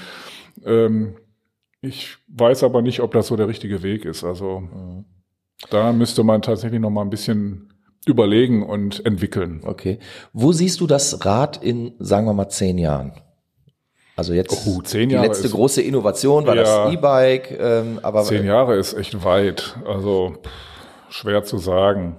[0.65, 1.15] Ähm,
[1.83, 4.23] ich weiß aber nicht, ob das so der richtige Weg ist.
[4.23, 5.05] Also mhm.
[5.69, 7.73] da müsste man tatsächlich noch mal ein bisschen
[8.05, 9.61] überlegen und entwickeln.
[9.63, 9.99] Okay.
[10.31, 13.13] Wo siehst du das Rad in, sagen wir mal, zehn Jahren?
[14.15, 18.23] Also jetzt oh, zehn die Jahre letzte große Innovation war ja, das E-Bike, ähm, aber
[18.23, 19.75] zehn Jahre ist echt weit.
[19.85, 22.17] Also pff, schwer zu sagen.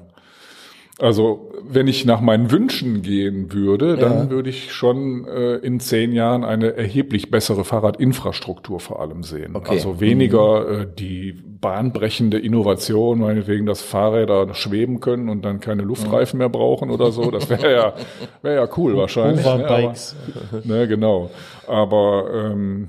[1.00, 4.30] Also wenn ich nach meinen Wünschen gehen würde, dann ja.
[4.30, 9.56] würde ich schon äh, in zehn Jahren eine erheblich bessere Fahrradinfrastruktur vor allem sehen.
[9.56, 9.72] Okay.
[9.72, 10.80] Also weniger mhm.
[10.82, 16.90] äh, die bahnbrechende Innovation, meinetwegen, dass Fahrräder schweben können und dann keine Luftreifen mehr brauchen
[16.90, 17.30] oder so.
[17.30, 17.94] Das wäre ja,
[18.42, 19.44] wäre ja cool wahrscheinlich.
[19.44, 19.94] Ne, aber,
[20.62, 21.30] ne, genau.
[21.66, 22.88] Aber ähm,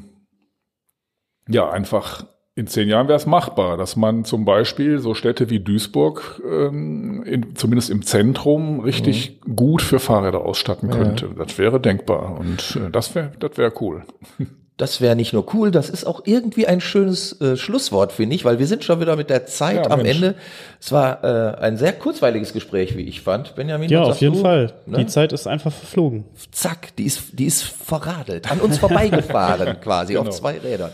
[1.48, 2.26] ja, einfach
[2.58, 7.22] in zehn Jahren wäre es machbar, dass man zum Beispiel so Städte wie Duisburg ähm,
[7.24, 9.56] in, zumindest im Zentrum richtig mhm.
[9.58, 11.26] gut für Fahrräder ausstatten könnte.
[11.26, 11.46] Ja.
[11.46, 14.04] Das wäre denkbar und äh, das wäre das wäre cool.
[14.78, 18.44] Das wäre nicht nur cool, das ist auch irgendwie ein schönes äh, Schlusswort, finde ich,
[18.44, 20.18] weil wir sind schon wieder mit der Zeit ja, am Mensch.
[20.18, 20.36] Ende.
[20.82, 23.56] Es war äh, ein sehr kurzweiliges Gespräch, wie ich fand.
[23.56, 24.74] Benjamin, ja, auf jeden du, Fall.
[24.86, 24.98] Ne?
[24.98, 26.26] Die Zeit ist einfach verflogen.
[26.52, 30.28] Zack, die ist, die ist verradelt, an uns vorbeigefahren quasi genau.
[30.28, 30.92] auf zwei Rädern.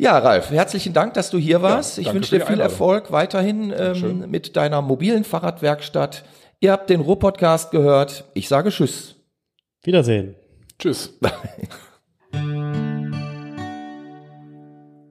[0.00, 1.98] Ja, Ralf, herzlichen Dank, dass du hier warst.
[1.98, 6.24] Ja, ich wünsche dir viel Erfolg weiterhin ähm, mit deiner mobilen Fahrradwerkstatt.
[6.58, 8.24] Ihr habt den Ruhr-Podcast gehört.
[8.32, 9.16] Ich sage Tschüss.
[9.82, 10.36] Wiedersehen.
[10.78, 11.18] Tschüss.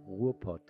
[0.08, 0.66] Ruhr-Podcast.